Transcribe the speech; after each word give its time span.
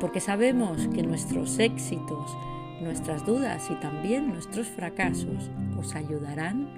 porque 0.00 0.20
sabemos 0.20 0.86
que 0.94 1.02
nuestros 1.02 1.58
éxitos, 1.58 2.36
nuestras 2.80 3.26
dudas 3.26 3.68
y 3.70 3.74
también 3.76 4.28
nuestros 4.28 4.68
fracasos 4.68 5.50
os 5.76 5.94
ayudarán 5.94 6.68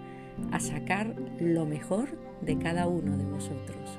a 0.52 0.60
sacar 0.60 1.14
lo 1.38 1.66
mejor 1.66 2.08
de 2.40 2.58
cada 2.58 2.86
uno 2.86 3.18
de 3.18 3.24
vosotros. 3.24 3.98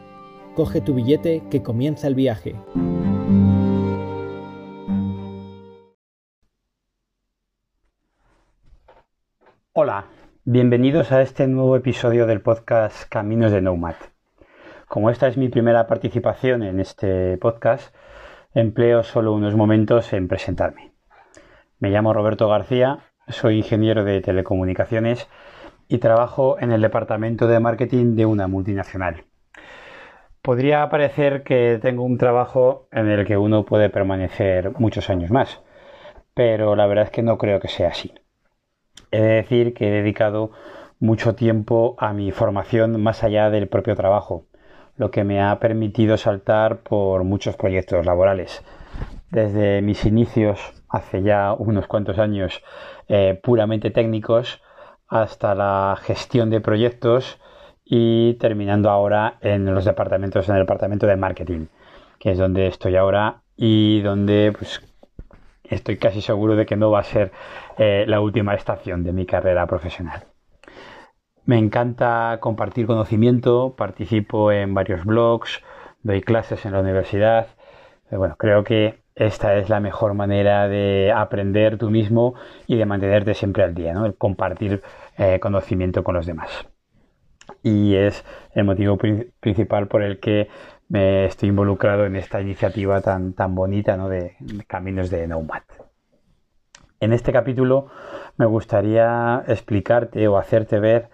Coge 0.55 0.81
tu 0.81 0.95
billete 0.95 1.43
que 1.51 1.61
comienza 1.61 2.07
el 2.07 2.15
viaje. 2.15 2.55
Hola, 9.73 10.07
bienvenidos 10.45 11.11
a 11.11 11.21
este 11.21 11.47
nuevo 11.47 11.75
episodio 11.75 12.25
del 12.25 12.41
podcast 12.41 13.07
Caminos 13.07 13.51
de 13.51 13.61
Nomad. 13.61 13.95
Como 14.87 15.09
esta 15.09 15.27
es 15.27 15.37
mi 15.37 15.47
primera 15.47 15.87
participación 15.87 16.63
en 16.63 16.79
este 16.81 17.37
podcast, 17.37 17.95
empleo 18.53 19.03
solo 19.03 19.33
unos 19.33 19.55
momentos 19.55 20.11
en 20.11 20.27
presentarme. 20.27 20.91
Me 21.79 21.89
llamo 21.89 22.13
Roberto 22.13 22.49
García, 22.49 22.99
soy 23.29 23.57
ingeniero 23.57 24.03
de 24.03 24.19
telecomunicaciones 24.21 25.29
y 25.87 25.99
trabajo 25.99 26.57
en 26.59 26.73
el 26.73 26.81
departamento 26.81 27.47
de 27.47 27.61
marketing 27.61 28.15
de 28.15 28.25
una 28.25 28.47
multinacional. 28.47 29.23
Podría 30.41 30.89
parecer 30.89 31.43
que 31.43 31.79
tengo 31.81 32.03
un 32.03 32.17
trabajo 32.17 32.87
en 32.91 33.07
el 33.07 33.25
que 33.25 33.37
uno 33.37 33.63
puede 33.63 33.89
permanecer 33.89 34.77
muchos 34.79 35.09
años 35.09 35.31
más, 35.31 35.61
pero 36.33 36.75
la 36.75 36.87
verdad 36.87 37.05
es 37.05 37.11
que 37.11 37.23
no 37.23 37.37
creo 37.37 37.59
que 37.59 37.67
sea 37.69 37.89
así. 37.89 38.13
He 39.11 39.21
de 39.21 39.35
decir 39.35 39.73
que 39.73 39.87
he 39.87 39.91
dedicado 39.91 40.51
mucho 40.99 41.35
tiempo 41.35 41.95
a 41.99 42.11
mi 42.13 42.31
formación 42.31 43.01
más 43.01 43.23
allá 43.23 43.49
del 43.49 43.67
propio 43.69 43.95
trabajo 43.95 44.47
lo 45.01 45.09
que 45.09 45.23
me 45.23 45.41
ha 45.41 45.59
permitido 45.59 46.15
saltar 46.15 46.83
por 46.83 47.23
muchos 47.23 47.55
proyectos 47.57 48.05
laborales. 48.05 48.63
Desde 49.31 49.81
mis 49.81 50.05
inicios, 50.05 50.59
hace 50.87 51.23
ya 51.23 51.53
unos 51.57 51.87
cuantos 51.87 52.19
años, 52.19 52.61
eh, 53.07 53.39
puramente 53.41 53.89
técnicos, 53.89 54.61
hasta 55.07 55.55
la 55.55 55.97
gestión 56.03 56.51
de 56.51 56.61
proyectos 56.61 57.39
y 57.83 58.35
terminando 58.35 58.91
ahora 58.91 59.39
en 59.41 59.73
los 59.73 59.85
departamentos, 59.85 60.47
en 60.47 60.57
el 60.57 60.61
departamento 60.61 61.07
de 61.07 61.15
marketing, 61.15 61.65
que 62.19 62.33
es 62.33 62.37
donde 62.37 62.67
estoy 62.67 62.95
ahora 62.95 63.41
y 63.57 64.01
donde 64.01 64.53
pues, 64.55 64.87
estoy 65.63 65.97
casi 65.97 66.21
seguro 66.21 66.55
de 66.55 66.67
que 66.67 66.75
no 66.75 66.91
va 66.91 66.99
a 66.99 67.03
ser 67.03 67.31
eh, 67.79 68.05
la 68.07 68.21
última 68.21 68.53
estación 68.53 69.03
de 69.03 69.13
mi 69.13 69.25
carrera 69.25 69.65
profesional. 69.65 70.30
Me 71.45 71.57
encanta 71.57 72.37
compartir 72.39 72.85
conocimiento, 72.85 73.75
participo 73.75 74.51
en 74.51 74.73
varios 74.73 75.03
blogs, 75.05 75.63
doy 76.03 76.21
clases 76.21 76.65
en 76.65 76.73
la 76.73 76.79
universidad. 76.81 77.47
Eh, 78.11 78.17
bueno, 78.17 78.35
creo 78.37 78.63
que 78.63 79.01
esta 79.15 79.55
es 79.55 79.67
la 79.67 79.79
mejor 79.79 80.13
manera 80.13 80.67
de 80.67 81.11
aprender 81.15 81.77
tú 81.77 81.89
mismo 81.89 82.35
y 82.67 82.77
de 82.77 82.85
mantenerte 82.85 83.33
siempre 83.33 83.63
al 83.63 83.73
día, 83.73 83.93
¿no? 83.93 84.05
El 84.05 84.15
compartir 84.15 84.81
eh, 85.17 85.39
conocimiento 85.39 86.03
con 86.03 86.15
los 86.15 86.25
demás. 86.25 86.67
Y 87.63 87.95
es 87.95 88.23
el 88.53 88.63
motivo 88.63 88.97
principal 89.39 89.87
por 89.87 90.03
el 90.03 90.19
que 90.19 90.47
me 90.89 91.25
estoy 91.25 91.49
involucrado 91.49 92.05
en 92.05 92.15
esta 92.15 92.39
iniciativa 92.39 93.01
tan, 93.01 93.33
tan 93.33 93.55
bonita 93.55 93.97
¿no? 93.97 94.09
de, 94.09 94.35
de 94.39 94.63
Caminos 94.65 95.09
de 95.09 95.27
Nomad. 95.27 95.63
En 96.99 97.13
este 97.13 97.31
capítulo 97.31 97.87
me 98.37 98.45
gustaría 98.45 99.43
explicarte 99.47 100.27
o 100.27 100.37
hacerte 100.37 100.79
ver 100.79 101.09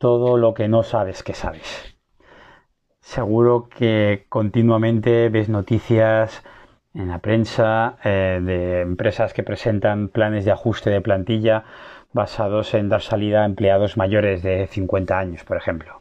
todo 0.00 0.38
lo 0.38 0.54
que 0.54 0.66
no 0.66 0.82
sabes 0.82 1.22
que 1.22 1.34
sabes. 1.34 1.94
Seguro 3.00 3.68
que 3.68 4.24
continuamente 4.30 5.28
ves 5.28 5.50
noticias 5.50 6.42
en 6.94 7.08
la 7.08 7.18
prensa 7.18 7.98
eh, 8.02 8.40
de 8.42 8.80
empresas 8.80 9.34
que 9.34 9.42
presentan 9.42 10.08
planes 10.08 10.46
de 10.46 10.52
ajuste 10.52 10.88
de 10.88 11.02
plantilla 11.02 11.64
basados 12.14 12.72
en 12.72 12.88
dar 12.88 13.02
salida 13.02 13.42
a 13.42 13.44
empleados 13.44 13.98
mayores 13.98 14.42
de 14.42 14.66
50 14.68 15.18
años, 15.18 15.44
por 15.44 15.58
ejemplo. 15.58 16.00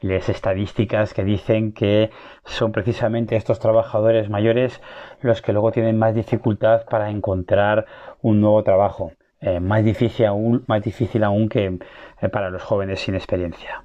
Y 0.00 0.06
lees 0.06 0.30
estadísticas 0.30 1.12
que 1.12 1.22
dicen 1.22 1.72
que 1.72 2.10
son 2.46 2.72
precisamente 2.72 3.36
estos 3.36 3.58
trabajadores 3.58 4.30
mayores 4.30 4.80
los 5.20 5.42
que 5.42 5.52
luego 5.52 5.72
tienen 5.72 5.98
más 5.98 6.14
dificultad 6.14 6.86
para 6.86 7.10
encontrar 7.10 7.84
un 8.22 8.40
nuevo 8.40 8.62
trabajo 8.62 9.12
eh, 9.40 9.60
más, 9.60 9.84
difícil 9.84 10.26
aún, 10.26 10.64
más 10.66 10.82
difícil 10.82 11.24
aún 11.24 11.48
que 11.48 11.78
eh, 12.20 12.28
para 12.28 12.50
los 12.50 12.62
jóvenes 12.62 13.00
sin 13.00 13.14
experiencia. 13.14 13.84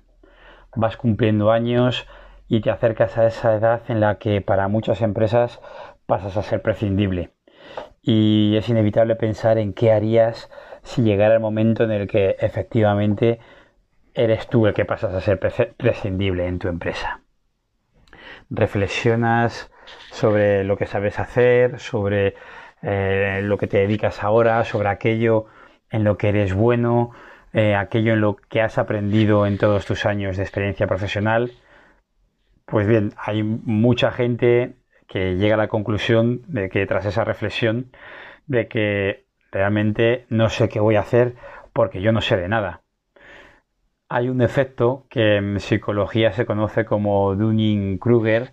Vas 0.76 0.98
cumpliendo 0.98 1.52
años 1.52 2.08
y 2.48 2.62
te 2.62 2.70
acercas 2.70 3.18
a 3.18 3.26
esa 3.26 3.56
edad 3.56 3.82
en 3.88 4.00
la 4.00 4.18
que 4.18 4.42
para 4.42 4.68
muchas 4.68 5.02
empresas 5.02 5.60
pasas 6.06 6.38
a 6.38 6.44
ser 6.44 6.62
prescindible. 6.62 7.32
Y 8.02 8.56
es 8.58 8.68
inevitable 8.70 9.16
pensar 9.16 9.58
en 9.58 9.74
qué 9.74 9.92
harías 9.92 10.50
si 10.84 11.04
llegara 11.04 11.36
el 11.36 11.40
momento 11.40 11.84
en 11.84 11.92
el 11.92 12.08
que 12.08 12.36
efectivamente 12.40 13.40
eres 14.14 14.48
tú 14.48 14.68
el 14.68 14.74
que 14.74 14.86
pasas 14.86 15.14
a 15.14 15.22
ser 15.22 15.40
prescindible 15.40 16.48
en 16.48 16.60
tu 16.60 16.68
empresa. 16.68 17.22
Reflexionas 18.50 19.72
sobre 20.12 20.64
lo 20.64 20.78
que 20.78 20.86
sabes 20.86 21.20
hacer, 21.20 21.80
sobre 21.80 22.36
eh, 22.82 23.42
lo 23.44 23.58
que 23.58 23.68
te 23.68 23.78
dedicas 23.78 24.24
ahora, 24.24 24.64
sobre 24.64 24.90
aquello 24.90 25.46
en 25.90 26.04
lo 26.04 26.18
que 26.18 26.30
eres 26.30 26.54
bueno, 26.54 27.12
eh, 27.54 27.76
aquello 27.76 28.14
en 28.14 28.22
lo 28.22 28.36
que 28.36 28.62
has 28.62 28.78
aprendido 28.78 29.46
en 29.46 29.58
todos 29.58 29.86
tus 29.86 30.06
años 30.06 30.38
de 30.38 30.44
experiencia 30.44 30.88
profesional. 30.88 31.52
Pues 32.66 32.88
bien, 32.88 33.14
hay 33.18 33.44
mucha 33.44 34.12
gente 34.12 34.76
que 35.08 35.36
llega 35.36 35.56
a 35.56 35.58
la 35.58 35.68
conclusión 35.68 36.42
de 36.48 36.70
que 36.70 36.86
tras 36.86 37.06
esa 37.06 37.26
reflexión, 37.26 37.92
de 38.48 38.68
que 38.68 39.26
realmente 39.52 40.26
no 40.30 40.50
sé 40.50 40.70
qué 40.70 40.80
voy 40.80 40.96
a 40.96 41.02
hacer 41.02 41.36
porque 41.74 42.02
yo 42.02 42.12
no 42.12 42.22
sé 42.22 42.38
de 42.38 42.48
nada. 42.48 42.82
Hay 44.08 44.30
un 44.30 44.42
efecto 44.42 45.06
que 45.10 45.38
en 45.38 45.60
psicología 45.60 46.32
se 46.32 46.46
conoce 46.46 46.86
como 46.86 47.36
Dunning-Kruger, 47.36 48.52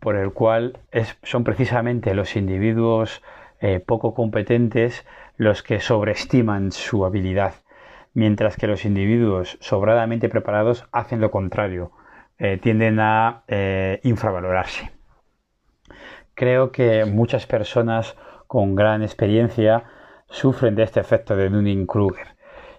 por 0.00 0.16
el 0.16 0.32
cual 0.32 0.78
son 1.22 1.44
precisamente 1.44 2.14
los 2.14 2.34
individuos 2.36 3.22
eh, 3.60 3.80
poco 3.80 4.14
competentes 4.14 5.04
los 5.36 5.62
que 5.62 5.80
sobreestiman 5.80 6.72
su 6.72 7.04
habilidad, 7.04 7.54
mientras 8.14 8.56
que 8.56 8.66
los 8.66 8.84
individuos 8.84 9.58
sobradamente 9.60 10.28
preparados 10.28 10.86
hacen 10.92 11.20
lo 11.20 11.30
contrario, 11.30 11.92
eh, 12.38 12.58
tienden 12.60 13.00
a 13.00 13.42
eh, 13.48 14.00
infravalorarse. 14.02 14.90
Creo 16.34 16.72
que 16.72 17.04
muchas 17.04 17.46
personas 17.46 18.16
con 18.46 18.74
gran 18.74 19.02
experiencia 19.02 19.84
sufren 20.28 20.74
de 20.74 20.84
este 20.84 21.00
efecto 21.00 21.36
de 21.36 21.50
Dunning-Kruger 21.50 22.28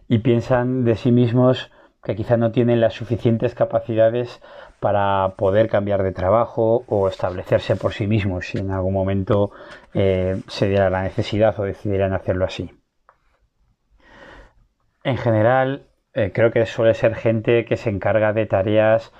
y 0.08 0.20
piensan 0.20 0.84
de 0.84 0.96
sí 0.96 1.12
mismos 1.12 1.72
que 2.04 2.16
quizá 2.16 2.38
no 2.38 2.52
tienen 2.52 2.82
las 2.82 2.94
suficientes 2.94 3.54
capacidades 3.54 4.42
para 4.80 5.36
poder 5.38 5.70
cambiar 5.70 6.02
de 6.02 6.12
trabajo 6.12 6.84
o 6.88 7.08
establecerse 7.08 7.76
por 7.76 7.94
sí 7.94 8.08
mismos 8.08 8.48
si 8.48 8.58
en 8.58 8.72
algún 8.72 8.94
momento 8.94 9.52
eh, 9.94 10.42
se 10.48 10.68
diera 10.68 10.90
la 10.90 11.04
necesidad 11.04 11.60
o 11.60 11.64
decidieran 11.64 12.14
hacerlo 12.14 12.46
así. 12.46 12.72
En 15.04 15.18
general, 15.18 15.88
eh, 16.14 16.32
creo 16.34 16.52
que 16.52 16.66
suele 16.66 16.94
ser 16.94 17.16
gente 17.16 17.66
que 17.66 17.78
se 17.78 17.90
encarga 17.90 18.34
de 18.34 18.46
tareas 18.46 19.12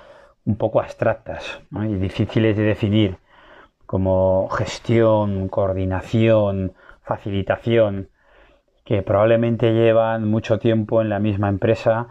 un 0.44 0.56
poco 0.56 0.80
abstractas 0.80 1.60
y 1.72 1.94
difíciles 1.94 2.56
de 2.56 2.64
definir, 2.64 3.18
como 3.86 4.48
gestión, 4.48 5.48
coordinación, 5.48 6.72
facilitación, 7.02 8.08
que 8.84 9.02
probablemente 9.02 9.72
llevan 9.72 10.28
mucho 10.28 10.58
tiempo 10.58 11.00
en 11.00 11.08
la 11.08 11.20
misma 11.20 11.48
empresa 11.48 12.08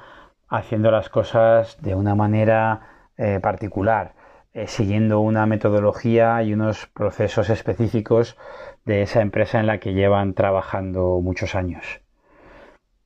haciendo 0.51 0.91
las 0.91 1.09
cosas 1.09 1.81
de 1.81 1.95
una 1.95 2.13
manera 2.13 3.07
eh, 3.17 3.39
particular, 3.41 4.13
eh, 4.53 4.67
siguiendo 4.67 5.21
una 5.21 5.45
metodología 5.45 6.43
y 6.43 6.53
unos 6.53 6.87
procesos 6.87 7.49
específicos 7.49 8.37
de 8.83 9.01
esa 9.01 9.21
empresa 9.21 9.61
en 9.61 9.67
la 9.67 9.79
que 9.79 9.93
llevan 9.93 10.33
trabajando 10.33 11.21
muchos 11.21 11.55
años. 11.55 12.01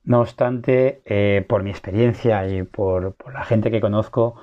No 0.02 0.20
obstante, 0.20 1.02
eh, 1.04 1.46
por 1.48 1.62
mi 1.62 1.70
experiencia 1.70 2.46
y 2.48 2.64
por, 2.64 3.14
por 3.14 3.32
la 3.32 3.44
gente 3.44 3.70
que 3.70 3.80
conozco, 3.80 4.34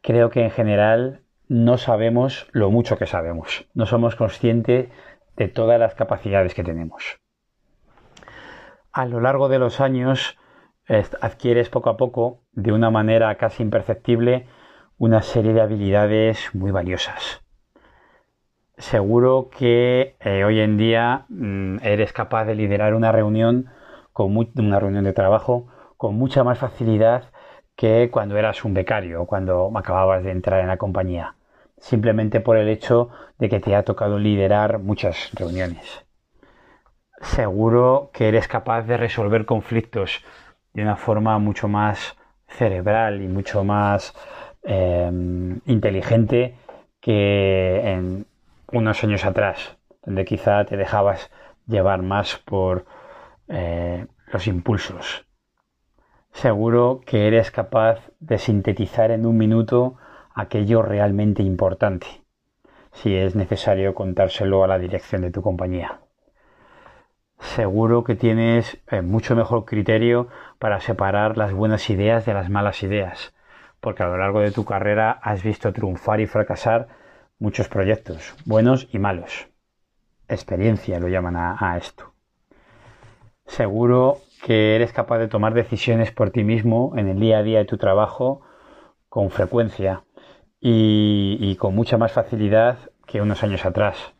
creo 0.00 0.30
que 0.30 0.44
en 0.44 0.50
general 0.50 1.22
no 1.48 1.76
sabemos 1.76 2.48
lo 2.52 2.70
mucho 2.70 2.98
que 2.98 3.06
sabemos. 3.06 3.66
No 3.74 3.84
somos 3.86 4.14
conscientes 4.14 4.90
de 5.36 5.48
todas 5.48 5.80
las 5.80 5.96
capacidades 5.96 6.54
que 6.54 6.62
tenemos. 6.62 7.18
A 8.92 9.06
lo 9.06 9.20
largo 9.20 9.48
de 9.48 9.58
los 9.58 9.80
años 9.80 10.38
adquieres 10.88 11.68
poco 11.70 11.90
a 11.90 11.96
poco, 11.96 12.42
de 12.52 12.72
una 12.72 12.90
manera 12.90 13.34
casi 13.36 13.62
imperceptible, 13.62 14.46
una 14.98 15.22
serie 15.22 15.52
de 15.52 15.60
habilidades 15.60 16.54
muy 16.54 16.70
valiosas. 16.70 17.42
Seguro 18.76 19.50
que 19.56 20.16
eh, 20.20 20.44
hoy 20.44 20.60
en 20.60 20.76
día 20.76 21.26
mm, 21.28 21.78
eres 21.82 22.12
capaz 22.12 22.44
de 22.44 22.54
liderar 22.54 22.94
una 22.94 23.12
reunión, 23.12 23.70
con 24.12 24.36
una 24.36 24.80
reunión 24.80 25.04
de 25.04 25.12
trabajo, 25.12 25.68
con 25.96 26.16
mucha 26.16 26.44
más 26.44 26.58
facilidad 26.58 27.30
que 27.76 28.10
cuando 28.10 28.36
eras 28.36 28.64
un 28.64 28.74
becario, 28.74 29.26
cuando 29.26 29.70
acababas 29.76 30.22
de 30.24 30.30
entrar 30.30 30.60
en 30.60 30.68
la 30.68 30.76
compañía, 30.76 31.36
simplemente 31.78 32.40
por 32.40 32.56
el 32.56 32.68
hecho 32.68 33.10
de 33.38 33.48
que 33.48 33.60
te 33.60 33.74
ha 33.74 33.84
tocado 33.84 34.18
liderar 34.18 34.78
muchas 34.78 35.30
reuniones. 35.34 36.04
Seguro 37.20 38.10
que 38.12 38.28
eres 38.28 38.48
capaz 38.48 38.82
de 38.82 38.96
resolver 38.96 39.46
conflictos 39.46 40.24
de 40.74 40.82
una 40.82 40.96
forma 40.96 41.38
mucho 41.38 41.68
más 41.68 42.16
cerebral 42.46 43.22
y 43.22 43.28
mucho 43.28 43.64
más 43.64 44.14
em, 44.62 45.60
inteligente 45.66 46.56
que 47.00 47.80
en 47.90 48.26
unos 48.72 49.02
años 49.04 49.24
atrás, 49.24 49.78
donde 50.04 50.24
quizá 50.24 50.64
te 50.66 50.76
dejabas 50.76 51.30
llevar 51.66 52.02
más 52.02 52.36
por 52.44 52.84
eh, 53.48 54.06
los 54.32 54.46
impulsos 54.46 55.24
seguro 56.34 57.00
que 57.06 57.28
eres 57.28 57.50
capaz 57.50 58.10
de 58.18 58.38
sintetizar 58.38 59.10
en 59.12 59.24
un 59.24 59.38
minuto 59.38 59.94
aquello 60.34 60.82
realmente 60.82 61.42
importante, 61.42 62.06
si 62.92 63.14
es 63.14 63.36
necesario 63.36 63.94
contárselo 63.94 64.64
a 64.64 64.68
la 64.68 64.78
dirección 64.78 65.22
de 65.22 65.30
tu 65.30 65.42
compañía. 65.42 66.00
Seguro 67.38 68.04
que 68.04 68.14
tienes 68.14 68.78
eh, 68.90 69.02
mucho 69.02 69.36
mejor 69.36 69.64
criterio 69.64 70.28
para 70.58 70.80
separar 70.80 71.36
las 71.36 71.52
buenas 71.52 71.88
ideas 71.90 72.24
de 72.26 72.34
las 72.34 72.50
malas 72.50 72.82
ideas, 72.82 73.34
porque 73.80 74.02
a 74.02 74.06
lo 74.06 74.18
largo 74.18 74.40
de 74.40 74.50
tu 74.50 74.64
carrera 74.64 75.10
has 75.22 75.42
visto 75.42 75.72
triunfar 75.72 76.20
y 76.20 76.26
fracasar 76.26 76.88
muchos 77.38 77.68
proyectos, 77.68 78.34
buenos 78.44 78.88
y 78.92 78.98
malos. 78.98 79.48
Experiencia 80.28 80.98
lo 80.98 81.08
llaman 81.08 81.36
a 81.36 81.76
esto. 81.76 82.14
Seguro 83.46 84.18
que 84.42 84.74
eres 84.74 84.92
capaz 84.92 85.18
de 85.18 85.28
tomar 85.28 85.54
decisiones 85.54 86.12
por 86.12 86.30
ti 86.30 86.44
mismo 86.44 86.92
en 86.96 87.08
el 87.08 87.20
día 87.20 87.38
a 87.38 87.42
día 87.42 87.58
de 87.58 87.64
tu 87.64 87.76
trabajo 87.76 88.42
con 89.08 89.30
frecuencia 89.30 90.04
y, 90.60 91.56
con 91.56 91.74
mucha 91.74 91.98
más 91.98 92.12
facilidad 92.12 92.78
que 93.06 93.20
unos 93.20 93.42
años 93.42 93.64
atrás. 93.66 94.14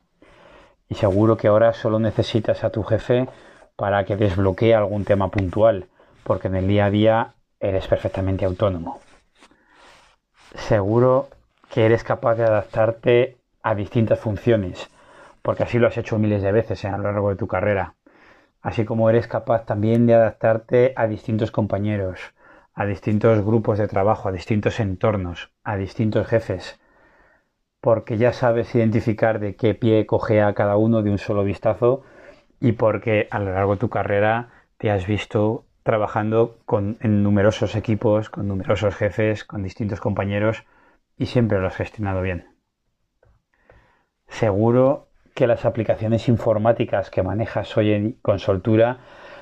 Y 0.88 0.94
seguro 0.94 1.36
que 1.36 1.48
ahora 1.48 1.72
solo 1.72 1.98
necesitas 1.98 2.64
a 2.64 2.70
tu 2.70 2.82
jefe 2.82 3.28
para 3.76 4.04
que 4.04 4.16
desbloquee 4.16 4.74
algún 4.74 5.04
tema 5.04 5.30
puntual, 5.30 5.86
porque 6.22 6.48
en 6.48 6.56
el 6.56 6.68
día 6.68 6.86
a 6.86 6.90
día 6.90 7.34
eres 7.60 7.86
perfectamente 7.86 8.44
autónomo. 8.44 9.00
Seguro 10.54 11.28
que 11.70 11.86
eres 11.86 12.04
capaz 12.04 12.36
de 12.36 12.44
adaptarte 12.44 13.38
a 13.62 13.74
distintas 13.74 14.20
funciones, 14.20 14.88
porque 15.42 15.64
así 15.64 15.78
lo 15.78 15.88
has 15.88 15.98
hecho 15.98 16.18
miles 16.18 16.42
de 16.42 16.52
veces 16.52 16.84
a 16.84 16.96
lo 16.96 17.04
largo 17.04 17.30
de 17.30 17.36
tu 17.36 17.46
carrera 17.46 17.94
así 18.64 18.86
como 18.86 19.10
eres 19.10 19.28
capaz 19.28 19.66
también 19.66 20.06
de 20.06 20.14
adaptarte 20.14 20.94
a 20.96 21.06
distintos 21.06 21.50
compañeros, 21.50 22.18
a 22.72 22.86
distintos 22.86 23.44
grupos 23.44 23.78
de 23.78 23.86
trabajo, 23.86 24.28
a 24.28 24.32
distintos 24.32 24.80
entornos, 24.80 25.52
a 25.62 25.76
distintos 25.76 26.26
jefes, 26.26 26.80
porque 27.84 28.16
ya 28.16 28.32
sabes 28.32 28.74
identificar 28.74 29.40
de 29.40 29.56
qué 29.56 29.74
pie 29.74 30.06
cogea 30.06 30.54
cada 30.54 30.78
uno 30.78 31.02
de 31.02 31.10
un 31.10 31.18
solo 31.18 31.44
vistazo 31.44 32.00
y 32.58 32.72
porque 32.72 33.28
a 33.30 33.38
lo 33.38 33.52
largo 33.52 33.74
de 33.74 33.80
tu 33.80 33.90
carrera 33.90 34.48
te 34.78 34.90
has 34.90 35.06
visto 35.06 35.66
trabajando 35.82 36.56
con, 36.64 36.96
en 37.00 37.22
numerosos 37.22 37.76
equipos, 37.76 38.30
con 38.30 38.48
numerosos 38.48 38.94
jefes, 38.94 39.44
con 39.44 39.62
distintos 39.62 40.00
compañeros 40.00 40.64
y 41.18 41.26
siempre 41.26 41.60
lo 41.60 41.66
has 41.66 41.76
gestionado 41.76 42.22
bien. 42.22 42.46
Seguro 44.28 45.08
que 45.34 45.46
las 45.46 45.66
aplicaciones 45.66 46.26
informáticas 46.26 47.10
que 47.10 47.22
manejas 47.22 47.76
hoy 47.76 47.92
en, 47.92 48.12
con 48.22 48.38
soltura 48.38 49.00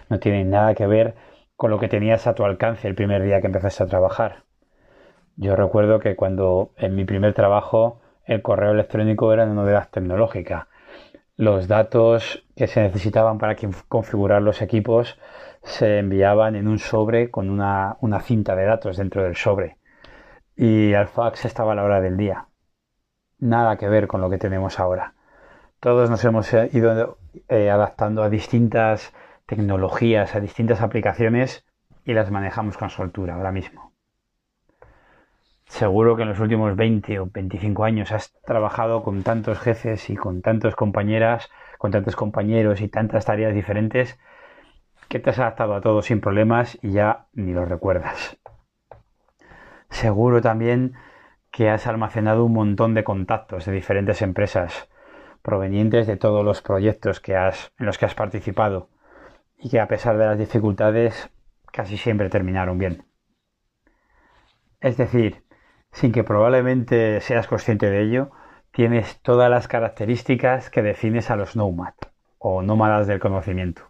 no 0.08 0.18
tienen 0.18 0.50
nada 0.50 0.74
que 0.74 0.88
ver 0.88 1.14
con 1.54 1.70
lo 1.70 1.78
que 1.78 1.86
tenías 1.86 2.26
a 2.26 2.34
tu 2.34 2.44
alcance 2.44 2.88
el 2.88 2.96
primer 2.96 3.22
día 3.22 3.40
que 3.40 3.46
empezaste 3.46 3.84
a 3.84 3.86
trabajar. 3.86 4.42
Yo 5.36 5.54
recuerdo 5.54 6.00
que 6.00 6.16
cuando 6.16 6.72
en 6.76 6.96
mi 6.96 7.04
primer 7.04 7.34
trabajo 7.34 8.01
el 8.24 8.42
correo 8.42 8.72
electrónico 8.72 9.32
era 9.32 9.44
una 9.44 9.54
novedad 9.54 9.88
tecnológica. 9.90 10.68
Los 11.36 11.68
datos 11.68 12.44
que 12.56 12.66
se 12.66 12.82
necesitaban 12.82 13.38
para 13.38 13.56
configurar 13.88 14.42
los 14.42 14.62
equipos 14.62 15.18
se 15.62 15.98
enviaban 15.98 16.56
en 16.56 16.68
un 16.68 16.78
sobre 16.78 17.30
con 17.30 17.50
una, 17.50 17.96
una 18.00 18.20
cinta 18.20 18.54
de 18.56 18.64
datos 18.64 18.96
dentro 18.96 19.22
del 19.22 19.36
sobre. 19.36 19.78
Y 20.56 20.92
el 20.92 21.06
fax 21.06 21.44
estaba 21.44 21.72
a 21.72 21.74
la 21.74 21.84
hora 21.84 22.00
del 22.00 22.16
día. 22.16 22.46
Nada 23.38 23.76
que 23.76 23.88
ver 23.88 24.06
con 24.06 24.20
lo 24.20 24.30
que 24.30 24.38
tenemos 24.38 24.78
ahora 24.78 25.14
todos 25.82 26.08
nos 26.08 26.24
hemos 26.24 26.54
eh, 26.54 26.70
ido 26.72 27.18
eh, 27.48 27.68
adaptando 27.68 28.22
a 28.22 28.30
distintas 28.30 29.12
tecnologías, 29.46 30.36
a 30.36 30.40
distintas 30.40 30.80
aplicaciones 30.80 31.66
y 32.04 32.12
las 32.14 32.30
manejamos 32.30 32.78
con 32.78 32.88
soltura 32.88 33.34
ahora 33.34 33.50
mismo. 33.50 33.91
Seguro 35.82 36.14
que 36.14 36.22
en 36.22 36.28
los 36.28 36.38
últimos 36.38 36.76
20 36.76 37.18
o 37.18 37.26
25 37.26 37.82
años 37.82 38.12
has 38.12 38.32
trabajado 38.44 39.02
con 39.02 39.24
tantos 39.24 39.58
jefes 39.58 40.10
y 40.10 40.14
con 40.14 40.40
tantas 40.40 40.76
compañeras, 40.76 41.50
con 41.76 41.90
tantos 41.90 42.14
compañeros 42.14 42.80
y 42.80 42.86
tantas 42.86 43.24
tareas 43.24 43.52
diferentes 43.52 44.16
que 45.08 45.18
te 45.18 45.30
has 45.30 45.40
adaptado 45.40 45.74
a 45.74 45.80
todo 45.80 46.00
sin 46.02 46.20
problemas 46.20 46.78
y 46.82 46.92
ya 46.92 47.26
ni 47.32 47.52
lo 47.52 47.64
recuerdas. 47.64 48.38
Seguro 49.90 50.40
también 50.40 50.94
que 51.50 51.68
has 51.68 51.88
almacenado 51.88 52.44
un 52.44 52.52
montón 52.52 52.94
de 52.94 53.02
contactos 53.02 53.64
de 53.64 53.72
diferentes 53.72 54.22
empresas 54.22 54.88
provenientes 55.42 56.06
de 56.06 56.16
todos 56.16 56.44
los 56.44 56.62
proyectos 56.62 57.20
en 57.26 57.86
los 57.86 57.98
que 57.98 58.06
has 58.06 58.14
participado 58.14 58.88
y 59.58 59.68
que 59.68 59.80
a 59.80 59.88
pesar 59.88 60.16
de 60.16 60.26
las 60.26 60.38
dificultades 60.38 61.28
casi 61.72 61.96
siempre 61.96 62.30
terminaron 62.30 62.78
bien. 62.78 63.04
Es 64.80 64.96
decir, 64.96 65.42
sin 65.92 66.12
que 66.12 66.24
probablemente 66.24 67.20
seas 67.20 67.46
consciente 67.46 67.90
de 67.90 68.02
ello, 68.02 68.30
tienes 68.72 69.20
todas 69.20 69.50
las 69.50 69.68
características 69.68 70.70
que 70.70 70.82
defines 70.82 71.30
a 71.30 71.36
los 71.36 71.54
nomad 71.54 71.94
o 72.38 72.62
nómadas 72.62 73.06
del 73.06 73.20
conocimiento. 73.20 73.82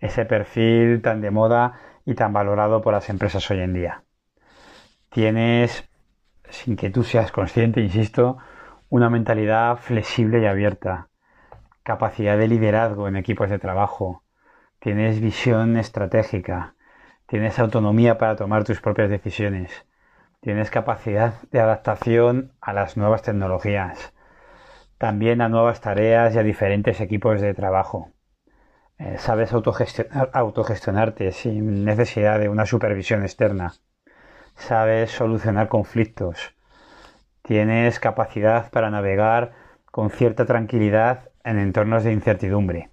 Ese 0.00 0.24
perfil 0.24 1.00
tan 1.02 1.20
de 1.20 1.30
moda 1.30 1.80
y 2.04 2.14
tan 2.14 2.32
valorado 2.32 2.82
por 2.82 2.92
las 2.92 3.08
empresas 3.08 3.48
hoy 3.50 3.60
en 3.60 3.72
día. 3.72 4.02
Tienes, 5.10 5.88
sin 6.48 6.76
que 6.76 6.90
tú 6.90 7.04
seas 7.04 7.32
consciente, 7.32 7.80
insisto, 7.80 8.38
una 8.88 9.08
mentalidad 9.08 9.76
flexible 9.76 10.40
y 10.40 10.46
abierta, 10.46 11.08
capacidad 11.84 12.36
de 12.36 12.48
liderazgo 12.48 13.08
en 13.08 13.16
equipos 13.16 13.48
de 13.50 13.58
trabajo, 13.58 14.24
tienes 14.80 15.20
visión 15.20 15.76
estratégica, 15.76 16.74
tienes 17.26 17.58
autonomía 17.58 18.18
para 18.18 18.36
tomar 18.36 18.64
tus 18.64 18.80
propias 18.80 19.10
decisiones, 19.10 19.86
tienes 20.40 20.70
capacidad 20.70 21.34
de 21.50 21.60
adaptación 21.60 22.52
a 22.60 22.72
las 22.72 22.96
nuevas 22.96 23.22
tecnologías, 23.22 24.12
también 24.98 25.40
a 25.40 25.48
nuevas 25.48 25.80
tareas 25.80 26.34
y 26.34 26.38
a 26.38 26.42
diferentes 26.42 27.00
equipos 27.00 27.40
de 27.40 27.54
trabajo. 27.54 28.10
Eh, 28.98 29.16
sabes 29.18 29.52
autogestionarte 29.52 31.32
sin 31.32 31.84
necesidad 31.84 32.38
de 32.38 32.48
una 32.48 32.66
supervisión 32.66 33.22
externa. 33.22 33.72
Sabes 34.56 35.10
solucionar 35.10 35.68
conflictos 35.68 36.54
Tienes 37.42 37.98
capacidad 37.98 38.70
para 38.70 38.90
navegar 38.90 39.52
con 39.86 40.10
cierta 40.10 40.46
tranquilidad 40.46 41.30
en 41.42 41.58
entornos 41.58 42.04
de 42.04 42.12
incertidumbre. 42.12 42.90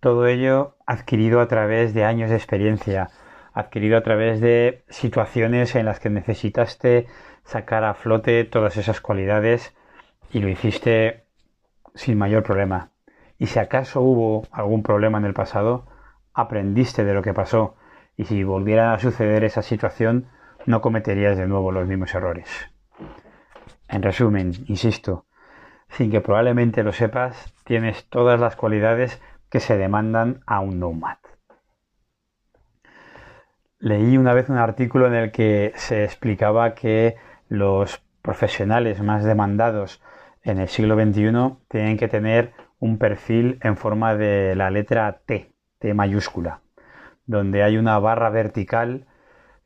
Todo 0.00 0.26
ello 0.26 0.76
adquirido 0.86 1.40
a 1.40 1.48
través 1.48 1.94
de 1.94 2.04
años 2.04 2.28
de 2.28 2.36
experiencia, 2.36 3.08
adquirido 3.54 3.96
a 3.96 4.02
través 4.02 4.40
de 4.40 4.82
situaciones 4.88 5.74
en 5.74 5.86
las 5.86 6.00
que 6.00 6.10
necesitaste 6.10 7.06
sacar 7.44 7.84
a 7.84 7.94
flote 7.94 8.44
todas 8.44 8.76
esas 8.76 9.00
cualidades 9.00 9.74
y 10.30 10.40
lo 10.40 10.48
hiciste 10.48 11.24
sin 11.94 12.18
mayor 12.18 12.42
problema. 12.42 12.90
Y 13.38 13.46
si 13.46 13.58
acaso 13.58 14.00
hubo 14.00 14.46
algún 14.52 14.82
problema 14.82 15.18
en 15.18 15.24
el 15.24 15.34
pasado, 15.34 15.86
aprendiste 16.32 17.04
de 17.04 17.14
lo 17.14 17.22
que 17.22 17.34
pasó 17.34 17.76
y 18.16 18.24
si 18.24 18.44
volviera 18.44 18.94
a 18.94 18.98
suceder 18.98 19.44
esa 19.44 19.62
situación, 19.62 20.28
no 20.66 20.80
cometerías 20.80 21.36
de 21.36 21.46
nuevo 21.46 21.72
los 21.72 21.86
mismos 21.86 22.14
errores. 22.14 22.48
En 23.88 24.02
resumen, 24.02 24.52
insisto, 24.68 25.26
sin 25.88 26.10
que 26.10 26.20
probablemente 26.20 26.82
lo 26.82 26.92
sepas, 26.92 27.52
tienes 27.64 28.08
todas 28.08 28.40
las 28.40 28.56
cualidades 28.56 29.20
que 29.50 29.60
se 29.60 29.76
demandan 29.76 30.40
a 30.46 30.60
un 30.60 30.80
nomad. 30.80 31.18
Leí 33.82 34.16
una 34.16 34.32
vez 34.32 34.48
un 34.48 34.58
artículo 34.58 35.08
en 35.08 35.14
el 35.14 35.32
que 35.32 35.72
se 35.74 36.04
explicaba 36.04 36.72
que 36.76 37.16
los 37.48 38.00
profesionales 38.22 39.02
más 39.02 39.24
demandados 39.24 40.00
en 40.44 40.60
el 40.60 40.68
siglo 40.68 40.94
XXI 40.94 41.56
tienen 41.66 41.96
que 41.96 42.06
tener 42.06 42.52
un 42.78 42.96
perfil 42.98 43.58
en 43.60 43.76
forma 43.76 44.14
de 44.14 44.54
la 44.54 44.70
letra 44.70 45.22
T, 45.26 45.50
T 45.80 45.94
mayúscula, 45.94 46.60
donde 47.26 47.64
hay 47.64 47.76
una 47.76 47.98
barra 47.98 48.30
vertical 48.30 49.08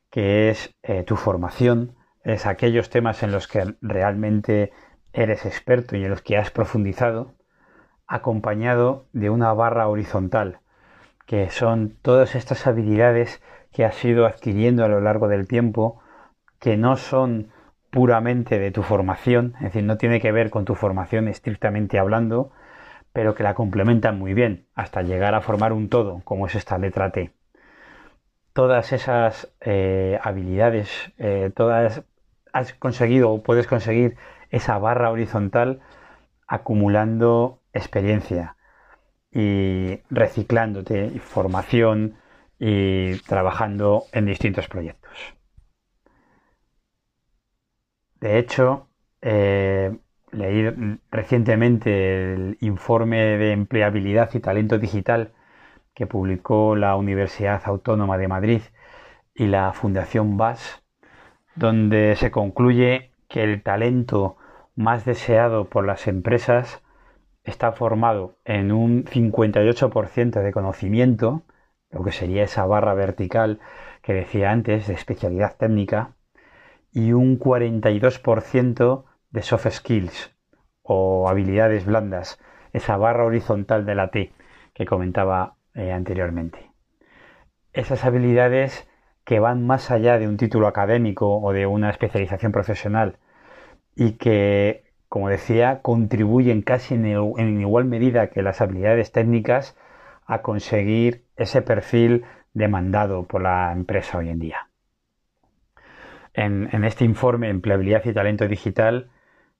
que 0.09 0.49
es 0.49 0.75
eh, 0.83 1.03
tu 1.03 1.17
formación, 1.17 1.95
es 2.25 2.47
aquellos 2.47 2.89
temas 2.89 3.23
en 3.23 3.33
los 3.33 3.47
que 3.47 3.75
realmente 3.83 4.73
eres 5.13 5.45
experto 5.45 5.95
y 5.95 6.05
en 6.05 6.11
los 6.11 6.23
que 6.23 6.39
has 6.39 6.51
profundizado, 6.51 7.35
acompañado 8.07 9.09
de 9.13 9.29
una 9.29 9.53
barra 9.53 9.89
horizontal, 9.89 10.61
que 11.27 11.51
son 11.51 11.99
todas 12.01 12.35
estas 12.35 12.67
habilidades 12.67 13.43
que 13.77 13.85
has 13.85 14.03
ido 14.07 14.25
adquiriendo 14.25 14.87
a 14.87 14.89
lo 14.89 15.03
largo 15.03 15.29
del 15.29 15.47
tiempo, 15.47 16.01
que 16.59 16.79
no 16.79 16.97
son 16.97 17.53
puramente 17.91 18.59
de 18.59 18.71
tu 18.71 18.83
formación, 18.83 19.53
es 19.57 19.65
decir, 19.65 19.85
no 19.85 19.99
tiene 19.99 20.19
que 20.19 20.33
ver 20.33 20.49
con 20.49 20.65
tu 20.65 20.75
formación 20.75 21.29
estrictamente 21.29 21.99
hablando, 21.99 22.53
pero 23.13 23.35
que 23.35 23.43
la 23.43 23.53
complementan 23.53 24.19
muy 24.19 24.33
bien, 24.33 24.65
hasta 24.75 25.03
llegar 25.03 25.35
a 25.35 25.43
formar 25.43 25.75
un 25.75 25.91
todo, 25.91 26.23
como 26.25 26.47
es 26.47 26.55
esta 26.55 26.79
letra 26.79 27.13
T. 27.13 27.33
Todas 28.55 28.95
esas 28.95 29.55
eh, 29.61 30.19
habilidades, 30.23 31.13
eh, 31.19 31.51
todas 31.55 32.03
has 32.55 32.73
conseguido 32.73 33.31
o 33.31 33.43
puedes 33.43 33.67
conseguir 33.67 34.17
esa 34.49 34.79
barra 34.79 35.11
horizontal 35.11 35.81
acumulando 36.47 37.61
experiencia 37.75 38.57
y 39.31 40.01
reciclándote, 40.09 41.11
formación 41.21 42.17
y 42.59 43.17
trabajando 43.21 44.05
en 44.13 44.27
distintos 44.27 44.69
proyectos. 44.69 45.13
De 48.21 48.39
hecho, 48.39 48.89
eh, 49.21 49.97
leí 50.33 50.99
recientemente 51.11 52.35
el 52.35 52.59
informe 52.61 53.37
de 53.39 53.53
empleabilidad 53.53 54.31
y 54.35 54.41
talento 54.41 54.79
digital 54.79 55.33
que 55.95 56.07
publicó 56.07 56.77
la 56.77 56.97
Universidad 56.97 57.63
Autónoma 57.65 58.19
de 58.19 58.29
Madrid 58.29 58.61
y 59.35 59.47
la 59.47 59.73
Fundación 59.73 60.37
BAS, 60.37 60.83
donde 61.55 62.17
se 62.17 62.31
concluye 62.31 63.11
que 63.29 63.45
el 63.45 63.63
talento 63.63 64.37
más 64.75 65.05
deseado 65.05 65.69
por 65.69 65.87
las 65.87 66.07
empresas 66.07 66.83
está 67.45 67.73
formado 67.73 68.37
en 68.45 68.73
un 68.73 69.05
58% 69.05 70.43
de 70.43 70.53
conocimiento, 70.53 71.45
lo 71.91 72.03
que 72.03 72.13
sería 72.13 72.45
esa 72.45 72.67
barra 72.67 72.95
vertical 72.95 73.61
que 74.03 74.15
decía 74.15 74.51
antes 74.51 74.87
de 74.87 74.95
especialidad 74.95 75.57
técnica, 75.57 76.17
y 76.93 77.13
un 77.13 77.39
42% 77.39 79.05
de 79.31 79.43
soft 79.43 79.69
skills 79.71 80.35
o 80.83 81.29
habilidades 81.29 81.85
blandas, 81.85 82.41
esa 82.73 82.97
barra 82.97 83.25
horizontal 83.25 83.85
de 83.85 83.95
la 83.95 84.11
T 84.11 84.33
que 84.73 84.87
comentaba 84.87 85.57
eh, 85.75 85.93
anteriormente. 85.93 86.71
Esas 87.75 88.05
habilidades 88.05 88.89
que 89.25 89.41
van 89.41 89.67
más 89.67 89.91
allá 89.91 90.19
de 90.19 90.29
un 90.29 90.39
título 90.39 90.69
académico 90.69 91.39
o 91.39 91.53
de 91.53 91.67
una 91.67 91.91
especialización 91.91 92.53
profesional 92.53 93.19
y 93.95 94.13
que, 94.13 94.85
como 95.09 95.29
decía, 95.29 95.83
contribuyen 95.83 96.63
casi 96.63 96.95
en, 96.95 97.61
igual 97.61 97.85
medida 97.85 98.29
que 98.29 98.43
las 98.43 98.63
habilidades 98.63 99.13
técnicas 99.13 99.77
a 100.25 100.43
conseguir 100.43 101.26
ese 101.37 101.63
perfil 101.63 102.25
demandado 102.55 103.25
por 103.25 103.43
la 103.43 103.73
empresa 103.73 104.19
hoy 104.19 104.31
en 104.31 104.39
día. 104.39 104.69
En, 106.33 106.85
este 106.85 107.05
informe 107.05 107.49
Empleabilidad 107.49 108.05
y 108.05 108.13
Talento 108.13 108.47
Digital 108.47 109.11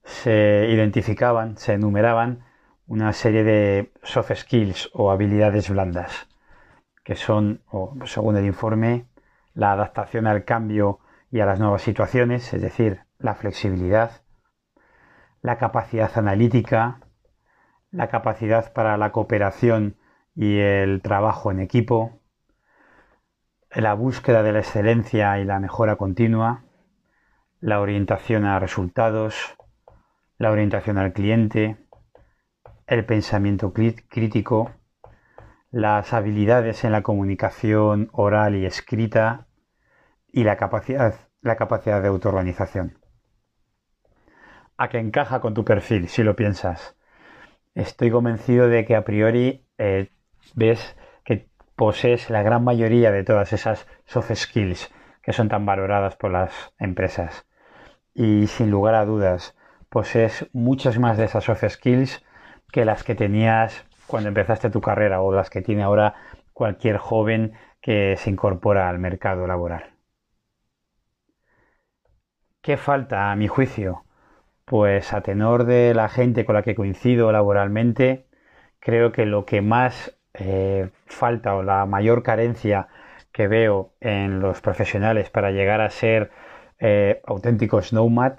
se 0.03 0.67
identificaban, 0.69 1.57
se 1.57 1.73
enumeraban 1.73 2.43
una 2.85 3.13
serie 3.13 3.43
de 3.43 3.91
soft 4.03 4.31
skills 4.35 4.89
o 4.93 5.11
habilidades 5.11 5.69
blandas, 5.69 6.27
que 7.03 7.15
son, 7.15 7.61
según 8.05 8.37
el 8.37 8.45
informe, 8.45 9.05
la 9.53 9.71
adaptación 9.71 10.27
al 10.27 10.45
cambio 10.45 10.99
y 11.31 11.39
a 11.39 11.45
las 11.45 11.59
nuevas 11.59 11.81
situaciones, 11.81 12.53
es 12.53 12.61
decir, 12.61 13.01
la 13.17 13.33
flexibilidad, 13.33 14.21
la 15.41 15.57
capacidad 15.57 16.11
analítica, 16.15 16.99
la 17.91 18.07
capacidad 18.07 18.71
para 18.71 18.97
la 18.97 19.11
cooperación 19.11 19.97
y 20.37 20.59
el 20.59 21.01
trabajo 21.01 21.51
en 21.51 21.59
equipo, 21.59 22.21
la 23.71 23.95
búsqueda 23.95 24.43
de 24.43 24.53
la 24.53 24.59
excelencia 24.59 25.39
y 25.39 25.45
la 25.45 25.59
mejora 25.59 25.95
continua, 25.95 26.63
la 27.59 27.81
orientación 27.81 28.45
a 28.45 28.59
resultados, 28.59 29.57
la 30.37 30.51
orientación 30.51 30.99
al 30.99 31.11
cliente, 31.11 31.77
el 32.85 33.03
pensamiento 33.05 33.73
crítico, 33.73 34.71
las 35.71 36.13
habilidades 36.13 36.83
en 36.83 36.91
la 36.91 37.01
comunicación 37.01 38.09
oral 38.11 38.55
y 38.55 38.65
escrita 38.65 39.47
y 40.31 40.43
la 40.43 40.55
capacidad, 40.55 41.15
la 41.41 41.55
capacidad 41.55 41.99
de 41.99 42.09
autoorganización 42.09 42.99
a 44.77 44.89
que 44.89 44.99
encaja 44.99 45.41
con 45.41 45.55
tu 45.55 45.65
perfil, 45.65 46.07
si 46.07 46.21
lo 46.21 46.35
piensas. 46.35 46.95
Estoy 47.73 48.11
convencido 48.11 48.69
de 48.69 48.85
que 48.85 48.95
a 48.95 49.03
priori 49.03 49.65
eh, 49.79 50.11
ves 50.55 50.95
que 51.23 51.49
posees 51.75 52.29
la 52.29 52.43
gran 52.43 52.63
mayoría 52.63 53.11
de 53.11 53.23
todas 53.23 53.53
esas 53.53 53.87
soft 54.05 54.33
skills 54.33 54.91
que 55.21 55.33
son 55.33 55.49
tan 55.49 55.65
valoradas 55.65 56.15
por 56.15 56.31
las 56.31 56.73
empresas. 56.79 57.45
Y 58.13 58.47
sin 58.47 58.71
lugar 58.71 58.95
a 58.95 59.05
dudas, 59.05 59.55
posees 59.89 60.49
muchas 60.53 60.99
más 60.99 61.17
de 61.17 61.25
esas 61.25 61.43
soft 61.43 61.65
skills 61.67 62.23
que 62.71 62.85
las 62.85 63.03
que 63.03 63.13
tenías 63.13 63.85
cuando 64.07 64.29
empezaste 64.29 64.69
tu 64.69 64.81
carrera 64.81 65.21
o 65.21 65.33
las 65.33 65.49
que 65.49 65.61
tiene 65.61 65.83
ahora 65.83 66.15
cualquier 66.53 66.97
joven 66.97 67.53
que 67.81 68.15
se 68.17 68.29
incorpora 68.29 68.89
al 68.89 68.99
mercado 68.99 69.47
laboral. 69.47 69.93
¿Qué 72.61 72.77
falta, 72.77 73.31
a 73.31 73.35
mi 73.35 73.47
juicio? 73.47 74.03
Pues 74.65 75.13
a 75.13 75.21
tenor 75.21 75.65
de 75.65 75.93
la 75.93 76.09
gente 76.09 76.45
con 76.45 76.55
la 76.55 76.63
que 76.63 76.75
coincido 76.75 77.31
laboralmente, 77.31 78.27
creo 78.79 79.11
que 79.11 79.25
lo 79.25 79.45
que 79.45 79.61
más 79.61 80.16
eh, 80.39 80.89
falta 81.05 81.55
o 81.55 81.63
la 81.63 81.85
mayor 81.85 82.23
carencia 82.23 82.87
que 83.31 83.47
veo 83.47 83.93
en 83.99 84.39
los 84.39 84.61
profesionales 84.61 85.29
para 85.29 85.51
llegar 85.51 85.81
a 85.81 85.89
ser 85.89 86.31
eh, 86.79 87.21
auténticos 87.25 87.93
nomad 87.93 88.33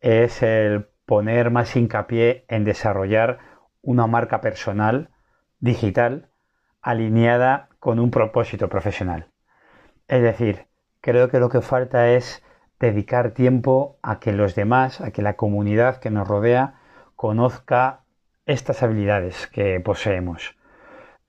es 0.00 0.42
el 0.42 0.88
poner 1.06 1.50
más 1.50 1.74
hincapié 1.76 2.44
en 2.48 2.64
desarrollar 2.64 3.38
una 3.82 4.06
marca 4.06 4.40
personal 4.40 5.10
digital 5.58 6.28
alineada 6.80 7.68
con 7.78 7.98
un 7.98 8.10
propósito 8.10 8.68
profesional. 8.68 9.28
Es 10.08 10.22
decir, 10.22 10.66
creo 11.00 11.28
que 11.28 11.38
lo 11.38 11.48
que 11.48 11.60
falta 11.60 12.10
es 12.10 12.42
dedicar 12.80 13.30
tiempo 13.30 13.98
a 14.02 14.18
que 14.18 14.32
los 14.32 14.54
demás, 14.54 15.00
a 15.00 15.12
que 15.12 15.22
la 15.22 15.36
comunidad 15.36 15.98
que 15.98 16.10
nos 16.10 16.26
rodea 16.26 16.80
conozca 17.14 18.00
estas 18.46 18.82
habilidades 18.82 19.46
que 19.46 19.78
poseemos. 19.80 20.56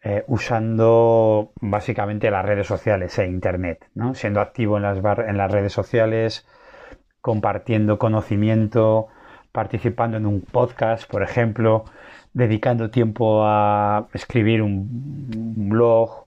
Eh, 0.05 0.25
usando 0.27 1.53
básicamente 1.61 2.29
las 2.29 2.43
redes 2.43 2.67
sociales 2.67 3.17
e 3.19 3.25
internet, 3.25 3.87
¿no? 3.95 4.15
siendo 4.15 4.41
activo 4.41 4.75
en 4.75 4.83
las, 4.83 4.97
en 5.19 5.37
las 5.37 5.49
redes 5.49 5.71
sociales, 5.71 6.45
compartiendo 7.21 7.97
conocimiento, 7.97 9.07
participando 9.53 10.17
en 10.17 10.25
un 10.25 10.41
podcast, 10.41 11.09
por 11.09 11.23
ejemplo, 11.23 11.85
dedicando 12.33 12.89
tiempo 12.89 13.45
a 13.45 14.07
escribir 14.13 14.61
un 14.61 15.69
blog, 15.69 16.25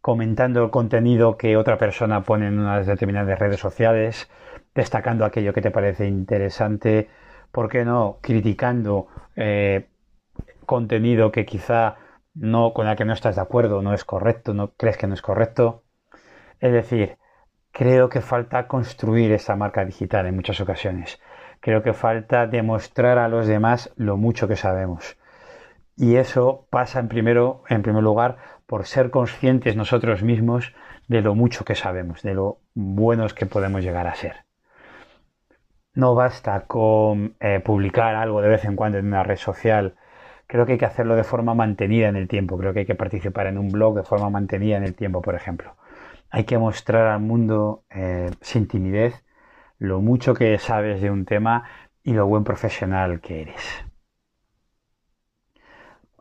comentando 0.00 0.64
el 0.64 0.70
contenido 0.70 1.36
que 1.36 1.58
otra 1.58 1.76
persona 1.76 2.22
pone 2.22 2.46
en 2.46 2.58
unas 2.58 2.86
determinadas 2.86 3.38
redes 3.38 3.60
sociales, 3.60 4.30
destacando 4.74 5.26
aquello 5.26 5.52
que 5.52 5.60
te 5.60 5.70
parece 5.70 6.06
interesante, 6.06 7.10
¿por 7.50 7.68
qué 7.68 7.84
no? 7.84 8.16
Criticando 8.22 9.08
eh, 9.36 9.88
contenido 10.64 11.30
que 11.30 11.44
quizá 11.44 11.96
no 12.34 12.72
con 12.72 12.88
el 12.88 12.96
que 12.96 13.04
no 13.04 13.12
estás 13.12 13.36
de 13.36 13.42
acuerdo, 13.42 13.82
no 13.82 13.94
es 13.94 14.04
correcto, 14.04 14.54
no 14.54 14.72
crees 14.72 14.96
que 14.96 15.06
no 15.06 15.14
es 15.14 15.22
correcto. 15.22 15.84
Es 16.60 16.72
decir, 16.72 17.18
creo 17.72 18.08
que 18.08 18.20
falta 18.20 18.68
construir 18.68 19.32
esa 19.32 19.56
marca 19.56 19.84
digital 19.84 20.26
en 20.26 20.36
muchas 20.36 20.60
ocasiones. 20.60 21.20
Creo 21.60 21.82
que 21.82 21.92
falta 21.92 22.46
demostrar 22.46 23.18
a 23.18 23.28
los 23.28 23.46
demás 23.46 23.92
lo 23.96 24.16
mucho 24.16 24.48
que 24.48 24.56
sabemos. 24.56 25.16
Y 25.96 26.16
eso 26.16 26.66
pasa 26.70 27.00
en, 27.00 27.08
primero, 27.08 27.62
en 27.68 27.82
primer 27.82 28.02
lugar 28.02 28.38
por 28.66 28.86
ser 28.86 29.10
conscientes 29.10 29.76
nosotros 29.76 30.22
mismos 30.22 30.74
de 31.08 31.20
lo 31.20 31.34
mucho 31.34 31.64
que 31.64 31.74
sabemos, 31.74 32.22
de 32.22 32.34
lo 32.34 32.58
buenos 32.74 33.34
que 33.34 33.46
podemos 33.46 33.82
llegar 33.82 34.06
a 34.06 34.14
ser. 34.14 34.44
No 35.94 36.14
basta 36.14 36.62
con 36.66 37.36
eh, 37.38 37.60
publicar 37.60 38.14
algo 38.14 38.40
de 38.40 38.48
vez 38.48 38.64
en 38.64 38.76
cuando 38.76 38.98
en 38.98 39.06
una 39.06 39.22
red 39.22 39.36
social. 39.36 39.94
Creo 40.52 40.66
que 40.66 40.72
hay 40.72 40.78
que 40.78 40.84
hacerlo 40.84 41.16
de 41.16 41.24
forma 41.24 41.54
mantenida 41.54 42.08
en 42.10 42.16
el 42.16 42.28
tiempo. 42.28 42.58
Creo 42.58 42.74
que 42.74 42.80
hay 42.80 42.84
que 42.84 42.94
participar 42.94 43.46
en 43.46 43.56
un 43.56 43.70
blog 43.70 43.94
de 43.96 44.02
forma 44.02 44.28
mantenida 44.28 44.76
en 44.76 44.84
el 44.84 44.94
tiempo, 44.94 45.22
por 45.22 45.34
ejemplo. 45.34 45.76
Hay 46.28 46.44
que 46.44 46.58
mostrar 46.58 47.06
al 47.06 47.20
mundo 47.20 47.84
eh, 47.88 48.30
sin 48.42 48.68
timidez 48.68 49.24
lo 49.78 50.02
mucho 50.02 50.34
que 50.34 50.58
sabes 50.58 51.00
de 51.00 51.10
un 51.10 51.24
tema 51.24 51.64
y 52.02 52.12
lo 52.12 52.26
buen 52.26 52.44
profesional 52.44 53.22
que 53.22 53.40
eres. 53.40 53.82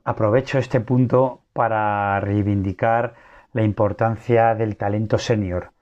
Aprovecho 0.06 0.60
este 0.60 0.80
punto 0.80 1.42
para 1.52 2.18
reivindicar 2.22 3.16
la 3.52 3.64
importancia 3.64 4.56
del 4.56 4.78
talento 4.78 5.18
senior 5.18 5.74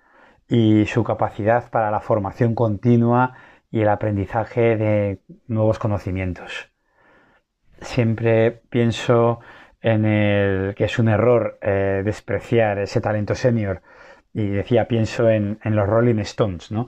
y 0.47 0.87
su 0.87 1.03
capacidad 1.03 1.69
para 1.69 1.91
la 1.91 1.99
formación 1.99 2.55
continua 2.55 3.35
y 3.69 3.81
el 3.81 3.89
aprendizaje 3.89 4.75
de 4.75 5.21
nuevos 5.45 5.77
conocimientos. 5.77 6.68
Siempre 7.81 8.61
pienso 8.69 9.39
en 9.81 10.05
el 10.05 10.75
que 10.75 10.85
es 10.85 10.99
un 10.99 11.07
error 11.07 11.57
eh, 11.61 12.01
despreciar 12.03 12.79
ese 12.79 13.01
talento 13.01 13.35
senior 13.35 13.81
y 14.33 14.47
decía 14.47 14.87
pienso 14.87 15.29
en, 15.29 15.59
los 15.63 15.87
Rolling 15.87 16.19
Stones, 16.19 16.71
¿no? 16.71 16.87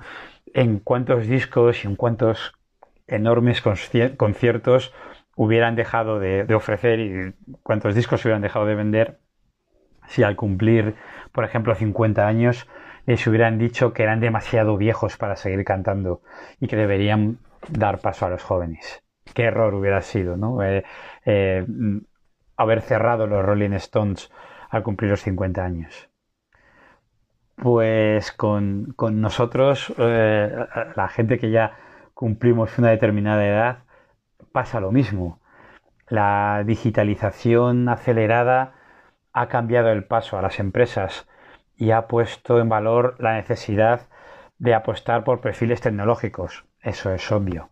En 0.54 0.80
cuántos 0.80 1.28
discos 1.28 1.84
y 1.84 1.88
en 1.88 1.96
cuántos 1.96 2.54
enormes 3.08 3.62
conciertos 4.18 4.94
hubieran 5.36 5.76
dejado 5.76 6.20
de, 6.20 6.54
ofrecer 6.54 7.00
y 7.00 7.34
cuántos 7.64 7.96
discos 7.96 8.24
hubieran 8.26 8.42
dejado 8.42 8.66
de 8.66 8.76
vender 8.76 9.20
si 10.08 10.24
al 10.24 10.36
cumplir, 10.36 10.96
por 11.32 11.46
ejemplo, 11.46 11.74
50 11.74 12.28
años 12.28 12.68
les 13.06 13.26
hubieran 13.28 13.58
dicho 13.58 13.94
que 13.94 14.04
eran 14.04 14.20
demasiado 14.20 14.78
viejos 14.78 15.18
para 15.18 15.36
seguir 15.36 15.64
cantando 15.64 16.22
y 16.60 16.68
que 16.68 16.76
deberían 16.76 17.40
dar 17.70 18.00
paso 18.00 18.26
a 18.26 18.30
los 18.30 18.44
jóvenes. 18.44 19.04
Qué 19.34 19.44
error 19.44 19.74
hubiera 19.74 20.02
sido, 20.02 20.38
¿no? 20.38 20.64
Eh, 20.64 20.84
eh, 21.26 21.66
haber 22.58 22.82
cerrado 22.82 23.28
los 23.28 23.44
Rolling 23.46 23.74
Stones 23.74 24.32
al 24.70 24.84
cumplir 24.84 25.12
los 25.12 25.22
50 25.22 25.64
años. 25.64 26.10
Pues 27.56 28.32
con, 28.32 28.96
nosotros, 28.98 29.94
eh, 29.98 30.66
la 30.96 31.08
gente 31.10 31.38
que 31.38 31.52
ya 31.52 31.78
cumplimos 32.14 32.78
una 32.80 32.90
determinada 32.90 33.46
edad, 33.46 33.84
pasa 34.52 34.80
lo 34.80 34.92
mismo. 34.92 35.40
La 36.08 36.64
digitalización 36.66 37.88
acelerada 37.90 38.74
ha 39.34 39.48
cambiado 39.48 39.92
el 39.92 40.04
paso 40.06 40.38
a 40.38 40.42
las 40.42 40.60
empresas 40.60 41.28
y 41.78 41.92
ha 41.92 42.08
puesto 42.08 42.60
en 42.60 42.70
valor 42.70 43.16
la 43.20 43.34
necesidad 43.36 44.08
de 44.58 44.74
apostar 44.76 45.24
por 45.24 45.42
perfiles 45.42 45.82
tecnológicos. 45.82 46.66
Eso 46.82 47.14
es 47.14 47.32
obvio. 47.32 47.70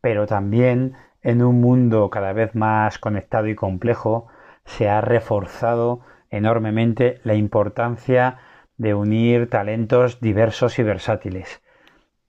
Pero 0.00 0.26
también 0.26 0.94
en 1.22 1.42
un 1.42 1.60
mundo 1.60 2.10
cada 2.10 2.32
vez 2.32 2.54
más 2.54 2.98
conectado 2.98 3.48
y 3.48 3.54
complejo 3.54 4.28
se 4.64 4.88
ha 4.88 5.00
reforzado 5.00 6.00
enormemente 6.30 7.20
la 7.24 7.34
importancia 7.34 8.38
de 8.76 8.94
unir 8.94 9.50
talentos 9.50 10.20
diversos 10.20 10.78
y 10.78 10.82
versátiles. 10.82 11.62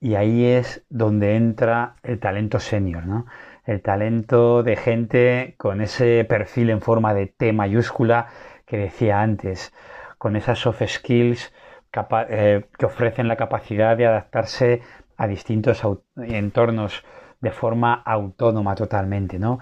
Y 0.00 0.14
ahí 0.14 0.46
es 0.46 0.84
donde 0.88 1.36
entra 1.36 1.96
el 2.02 2.18
talento 2.18 2.58
senior, 2.58 3.06
¿no? 3.06 3.26
El 3.64 3.82
talento 3.82 4.62
de 4.62 4.76
gente 4.76 5.54
con 5.58 5.80
ese 5.80 6.24
perfil 6.24 6.70
en 6.70 6.80
forma 6.80 7.12
de 7.12 7.26
T 7.26 7.52
mayúscula 7.52 8.28
que 8.66 8.78
decía 8.78 9.20
antes, 9.20 9.72
con 10.16 10.36
esas 10.36 10.58
soft 10.58 10.82
skills 10.86 11.52
eh, 12.28 12.64
que 12.78 12.86
ofrecen 12.86 13.28
la 13.28 13.36
capacidad 13.36 13.96
de 13.96 14.06
adaptarse 14.06 14.80
a 15.16 15.26
distintos 15.26 15.82
entornos 16.16 17.04
de 17.40 17.50
forma 17.50 17.94
autónoma 17.94 18.74
totalmente, 18.74 19.38
¿no? 19.38 19.58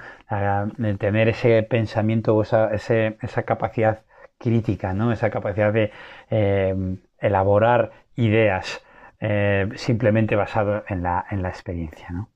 Tener 0.98 1.28
ese 1.28 1.62
pensamiento 1.62 2.36
o 2.36 2.42
esa, 2.42 2.70
esa 2.72 3.42
capacidad 3.44 4.02
crítica, 4.38 4.92
¿no? 4.94 5.12
Esa 5.12 5.30
capacidad 5.30 5.72
de 5.72 5.92
eh, 6.30 6.96
elaborar 7.18 7.92
ideas 8.16 8.84
eh, 9.20 9.68
simplemente 9.76 10.36
basado 10.36 10.84
en 10.88 11.02
la, 11.02 11.24
en 11.30 11.42
la 11.42 11.48
experiencia, 11.48 12.08
¿no? 12.10 12.30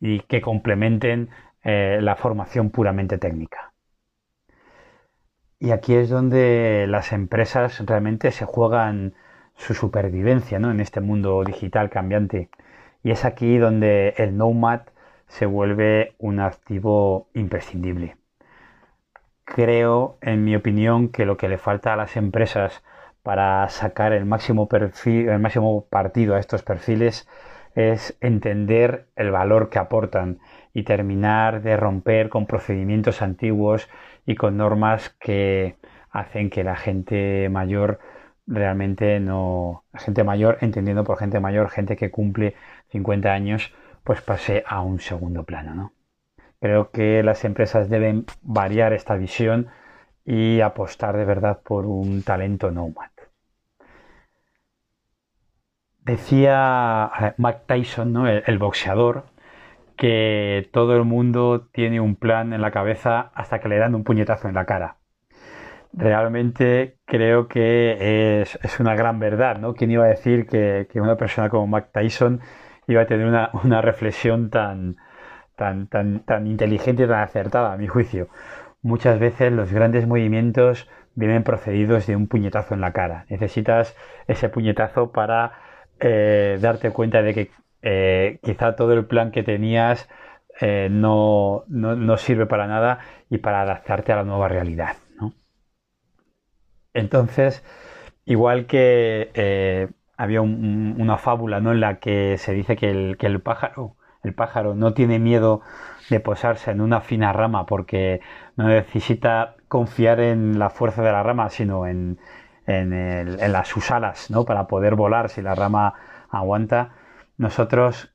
Y 0.00 0.20
que 0.20 0.40
complementen 0.40 1.30
eh, 1.62 1.98
la 2.00 2.16
formación 2.16 2.70
puramente 2.70 3.18
técnica. 3.18 3.72
Y 5.58 5.72
aquí 5.72 5.94
es 5.94 6.08
donde 6.08 6.86
las 6.88 7.12
empresas 7.12 7.84
realmente 7.84 8.30
se 8.30 8.46
juegan 8.46 9.14
su 9.56 9.74
supervivencia 9.74 10.58
¿no? 10.58 10.70
en 10.70 10.80
este 10.80 11.02
mundo 11.02 11.44
digital 11.44 11.90
cambiante. 11.90 12.48
Y 13.02 13.10
es 13.12 13.24
aquí 13.24 13.58
donde 13.58 14.14
el 14.18 14.36
Nomad 14.36 14.82
se 15.26 15.46
vuelve 15.46 16.14
un 16.18 16.40
activo 16.40 17.28
imprescindible. 17.34 18.16
Creo, 19.44 20.18
en 20.20 20.44
mi 20.44 20.54
opinión, 20.54 21.08
que 21.08 21.26
lo 21.26 21.36
que 21.36 21.48
le 21.48 21.58
falta 21.58 21.92
a 21.92 21.96
las 21.96 22.16
empresas 22.16 22.82
para 23.22 23.68
sacar 23.68 24.12
el 24.12 24.24
máximo, 24.24 24.68
perfil, 24.68 25.28
el 25.28 25.38
máximo 25.38 25.86
partido 25.88 26.34
a 26.34 26.38
estos 26.40 26.62
perfiles 26.62 27.28
es 27.74 28.16
entender 28.20 29.08
el 29.16 29.30
valor 29.30 29.70
que 29.70 29.78
aportan 29.78 30.38
y 30.72 30.82
terminar 30.82 31.62
de 31.62 31.76
romper 31.76 32.28
con 32.28 32.46
procedimientos 32.46 33.22
antiguos 33.22 33.88
y 34.26 34.34
con 34.34 34.56
normas 34.56 35.10
que 35.20 35.76
hacen 36.10 36.50
que 36.50 36.64
la 36.64 36.76
gente 36.76 37.48
mayor 37.48 38.00
realmente 38.46 39.20
no, 39.20 39.84
gente 39.94 40.24
mayor, 40.24 40.58
entendiendo 40.60 41.04
por 41.04 41.18
gente 41.18 41.38
mayor, 41.38 41.70
gente 41.70 41.96
que 41.96 42.10
cumple 42.10 42.54
50 42.90 43.32
años, 43.32 43.72
pues 44.04 44.20
pase 44.22 44.64
a 44.66 44.80
un 44.80 45.00
segundo 45.00 45.44
plano, 45.44 45.74
¿no? 45.74 45.92
Creo 46.60 46.90
que 46.90 47.22
las 47.22 47.44
empresas 47.44 47.88
deben 47.88 48.26
variar 48.42 48.92
esta 48.92 49.16
visión 49.16 49.68
y 50.24 50.60
apostar 50.60 51.16
de 51.16 51.24
verdad 51.24 51.60
por 51.64 51.86
un 51.86 52.22
talento 52.22 52.70
nomad. 52.70 53.10
Decía 56.00 57.10
eh, 57.20 57.34
Mike 57.38 57.60
Tyson, 57.66 58.12
¿no? 58.12 58.28
el, 58.28 58.58
boxeador, 58.58 59.24
que 59.96 60.68
todo 60.72 60.96
el 60.96 61.04
mundo 61.04 61.68
tiene 61.72 62.00
un 62.00 62.16
plan 62.16 62.52
en 62.52 62.62
la 62.62 62.70
cabeza 62.70 63.30
hasta 63.34 63.60
que 63.60 63.68
le 63.68 63.78
dan 63.78 63.94
un 63.94 64.04
puñetazo 64.04 64.48
en 64.48 64.54
la 64.54 64.64
cara. 64.66 64.96
Realmente 65.92 66.98
creo 67.04 67.48
que 67.48 68.40
es, 68.42 68.80
una 68.80 68.94
gran 68.94 69.18
verdad, 69.18 69.58
¿no? 69.58 69.74
¿Quién 69.74 69.90
iba 69.90 70.04
a 70.04 70.08
decir 70.08 70.46
que, 70.46 70.86
una 70.94 71.16
persona 71.16 71.50
como 71.50 71.66
Mike 71.66 71.88
Tyson 71.92 72.40
iba 72.92 73.02
a 73.02 73.06
tener 73.06 73.26
una, 73.26 73.80
reflexión 73.80 74.50
tan, 74.50 74.96
tan, 75.56 75.86
tan, 75.86 76.20
tan 76.20 76.46
inteligente 76.46 77.04
y 77.04 77.06
tan 77.06 77.20
acertada, 77.20 77.72
a 77.72 77.76
mi 77.76 77.86
juicio? 77.86 78.28
Muchas 78.82 79.18
veces 79.18 79.52
los 79.52 79.72
grandes 79.72 80.06
movimientos 80.06 80.88
vienen 81.14 81.42
procedidos 81.42 82.06
de 82.06 82.16
un 82.16 82.28
puñetazo 82.28 82.74
en 82.74 82.80
la 82.80 82.92
cara. 82.92 83.26
Necesitas 83.28 83.96
ese 84.26 84.48
puñetazo 84.48 85.12
para 85.12 85.52
eh, 86.00 86.58
darte 86.60 86.90
cuenta 86.92 87.22
de 87.22 87.34
que 87.34 87.50
eh, 87.82 88.38
quizá 88.42 88.74
todo 88.74 88.92
el 88.94 89.06
plan 89.06 89.30
que 89.30 89.42
tenías 89.42 90.08
eh, 90.60 90.88
no, 90.90 91.64
no, 91.68 92.16
sirve 92.16 92.46
para 92.46 92.66
nada 92.66 93.00
y 93.28 93.38
para 93.38 93.62
adaptarte 93.62 94.12
a 94.12 94.16
la 94.16 94.24
nueva 94.24 94.48
realidad. 94.48 94.96
Entonces, 96.92 97.64
igual 98.24 98.66
que 98.66 99.90
había 100.20 100.42
una 100.42 101.16
fábula 101.16 101.60
¿no? 101.60 101.72
en 101.72 101.80
la 101.80 101.98
que 101.98 102.36
se 102.36 102.52
dice 102.52 102.76
que 102.76 102.90
el, 102.90 103.16
que 103.16 103.26
el 103.26 103.40
pájaro 103.40 103.96
el 104.22 104.34
pájaro 104.34 104.74
no 104.74 104.92
tiene 104.92 105.18
miedo 105.18 105.62
de 106.10 106.20
posarse 106.20 106.70
en 106.70 106.82
una 106.82 107.00
fina 107.00 107.32
rama 107.32 107.64
porque 107.64 108.20
no 108.56 108.68
necesita 108.68 109.56
confiar 109.68 110.20
en 110.20 110.58
la 110.58 110.68
fuerza 110.68 111.02
de 111.02 111.10
la 111.10 111.22
rama, 111.22 111.48
sino 111.48 111.86
en, 111.86 112.18
en, 112.66 113.52
las 113.52 113.68
sus 113.68 113.90
alas, 113.90 114.30
¿no? 114.30 114.44
Para 114.44 114.66
poder 114.66 114.94
volar 114.94 115.30
si 115.30 115.40
la 115.40 115.54
rama 115.54 115.94
aguanta. 116.28 116.90
Nosotros 117.38 118.14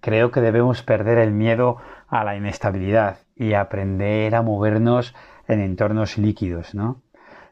creo 0.00 0.30
que 0.30 0.40
debemos 0.40 0.84
perder 0.84 1.18
el 1.18 1.32
miedo 1.32 1.78
a 2.06 2.22
la 2.22 2.36
inestabilidad 2.36 3.18
y 3.34 3.54
aprender 3.54 4.36
a 4.36 4.42
movernos 4.42 5.16
en 5.48 5.60
entornos 5.60 6.16
líquidos, 6.16 6.76
¿no? 6.76 7.02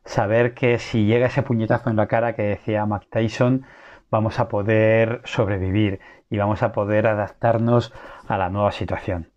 Saber 0.04 0.54
que 0.54 0.78
si 0.78 1.06
llega 1.06 1.26
ese 1.26 1.42
puñetazo 1.42 1.90
en 1.90 1.96
la 1.96 2.08
cara 2.08 2.34
que 2.34 2.42
decía 2.42 2.86
Mac 2.86 3.06
Tyson, 3.10 3.64
vamos 4.10 4.40
a 4.40 4.48
poder 4.48 5.22
sobrevivir 5.24 6.00
y 6.28 6.38
vamos 6.38 6.62
a 6.62 6.72
poder 6.72 7.06
adaptarnos 7.06 7.94
a 8.26 8.36
la 8.36 8.50
nueva 8.50 8.72
situación. 8.72 9.30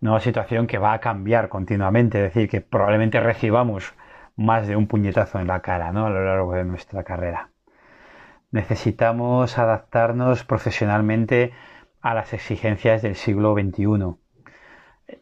Nueva 0.00 0.20
situación 0.20 0.66
que 0.66 0.78
va 0.78 0.94
a 0.94 1.00
cambiar 1.00 1.48
continuamente, 1.48 2.18
es 2.18 2.32
decir, 2.32 2.48
que 2.48 2.60
probablemente 2.60 3.20
recibamos 3.20 3.94
más 4.36 4.66
de 4.66 4.76
un 4.76 4.86
puñetazo 4.86 5.38
en 5.38 5.46
la 5.46 5.60
cara 5.60 5.92
¿no? 5.92 6.06
a 6.06 6.10
lo 6.10 6.24
largo 6.24 6.54
de 6.54 6.64
nuestra 6.64 7.04
carrera. 7.04 7.50
Necesitamos 8.50 9.58
adaptarnos 9.58 10.44
profesionalmente 10.44 11.52
a 12.00 12.14
las 12.14 12.32
exigencias 12.32 13.02
del 13.02 13.16
siglo 13.16 13.54
XXI. 13.54 14.16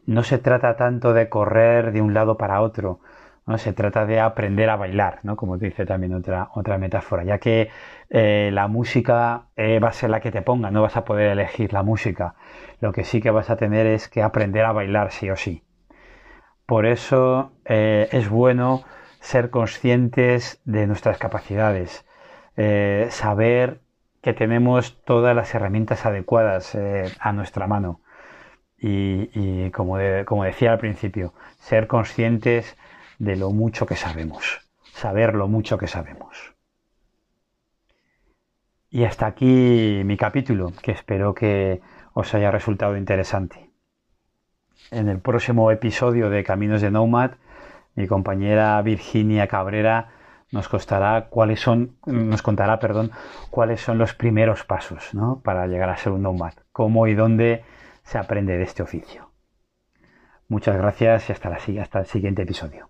No 0.05 0.23
se 0.23 0.37
trata 0.37 0.77
tanto 0.77 1.13
de 1.13 1.27
correr 1.27 1.91
de 1.91 2.01
un 2.01 2.13
lado 2.13 2.37
para 2.37 2.61
otro, 2.61 3.01
¿no? 3.49 3.57
se 3.57 3.73
trata 3.73 4.05
de 4.05 4.19
aprender 4.19 4.69
a 4.69 4.75
bailar, 4.75 5.21
¿no? 5.23 5.35
como 5.35 5.57
dice 5.57 5.83
también 5.83 6.13
otra, 6.13 6.49
otra 6.53 6.77
metáfora, 6.77 7.23
ya 7.23 7.39
que 7.39 7.71
eh, 8.11 8.51
la 8.53 8.67
música 8.67 9.47
eh, 9.55 9.79
va 9.79 9.89
a 9.89 9.91
ser 9.91 10.11
la 10.11 10.19
que 10.19 10.29
te 10.31 10.43
ponga, 10.43 10.69
no 10.69 10.83
vas 10.83 10.95
a 10.95 11.03
poder 11.03 11.31
elegir 11.31 11.73
la 11.73 11.81
música. 11.81 12.35
Lo 12.79 12.91
que 12.91 13.03
sí 13.03 13.21
que 13.21 13.31
vas 13.31 13.49
a 13.49 13.57
tener 13.57 13.87
es 13.87 14.07
que 14.07 14.21
aprender 14.21 14.65
a 14.65 14.71
bailar 14.71 15.11
sí 15.11 15.31
o 15.31 15.35
sí. 15.35 15.63
Por 16.67 16.85
eso 16.85 17.51
eh, 17.65 18.07
es 18.11 18.29
bueno 18.29 18.83
ser 19.19 19.49
conscientes 19.49 20.61
de 20.65 20.85
nuestras 20.85 21.17
capacidades, 21.17 22.05
saber 23.09 23.79
que 24.21 24.33
tenemos 24.33 25.01
todas 25.05 25.35
las 25.35 25.55
herramientas 25.55 26.05
adecuadas 26.05 26.77
a 27.19 27.33
nuestra 27.33 27.67
mano 27.67 28.01
y, 28.77 29.71
como, 29.71 29.97
como, 30.25 30.43
decía 30.43 30.73
al 30.73 30.77
principio, 30.77 31.33
ser 31.57 31.87
conscientes 31.87 32.77
de 33.19 33.35
lo 33.35 33.51
mucho 33.51 33.85
que 33.85 33.95
sabemos, 33.95 34.61
saber 34.93 35.35
lo 35.35 35.47
mucho 35.47 35.77
que 35.77 35.87
sabemos. 35.87 36.55
Y 38.89 39.03
hasta 39.03 39.27
aquí 39.27 40.01
mi 40.03 40.17
capítulo, 40.17 40.73
que 40.81 40.91
espero 40.91 41.35
que 41.35 41.81
os 42.13 42.33
haya 42.33 42.49
resultado 42.49 42.97
interesante. 42.97 43.69
En 44.89 45.09
el 45.09 45.19
próximo 45.19 45.69
episodio 45.69 46.29
de 46.29 46.43
Caminos 46.43 46.81
de 46.81 46.89
Nomad, 46.89 47.33
mi 47.95 48.07
compañera 48.07 48.81
Virginia 48.81 49.47
Cabrera 49.47 50.09
nos 50.51 50.67
contará 50.67 51.27
cuáles 51.29 51.59
son, 51.59 51.97
nos 52.05 52.41
contará, 52.41 52.79
perdón, 52.79 53.11
cuáles 53.51 53.81
son 53.81 53.97
los 53.99 54.15
primeros 54.15 54.63
pasos 54.63 55.11
para 55.43 55.67
llegar 55.67 55.89
a 55.89 55.97
ser 55.97 56.13
un 56.13 56.23
nomad, 56.23 56.53
cómo 56.71 57.05
y 57.05 57.13
dónde 57.13 57.63
se 58.03 58.17
aprende 58.17 58.57
de 58.57 58.63
este 58.63 58.81
oficio. 58.81 59.29
Muchas 60.47 60.77
gracias 60.77 61.29
y 61.29 61.33
hasta, 61.33 61.49
la, 61.49 61.59
hasta 61.81 61.99
el 61.99 62.05
siguiente 62.07 62.41
episodio. 62.41 62.89